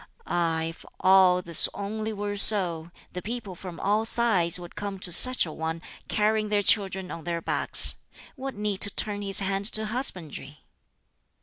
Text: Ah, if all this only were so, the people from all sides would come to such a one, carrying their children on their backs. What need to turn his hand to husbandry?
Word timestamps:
Ah, 0.25 0.63
if 0.63 0.83
all 0.99 1.43
this 1.43 1.69
only 1.75 2.11
were 2.11 2.35
so, 2.35 2.89
the 3.13 3.21
people 3.21 3.53
from 3.53 3.79
all 3.79 4.03
sides 4.03 4.59
would 4.59 4.75
come 4.75 4.97
to 4.97 5.11
such 5.11 5.45
a 5.45 5.51
one, 5.53 5.79
carrying 6.07 6.49
their 6.49 6.63
children 6.63 7.11
on 7.11 7.23
their 7.23 7.39
backs. 7.39 7.97
What 8.35 8.55
need 8.55 8.79
to 8.81 8.89
turn 8.89 9.21
his 9.21 9.41
hand 9.41 9.65
to 9.73 9.85
husbandry? 9.85 10.65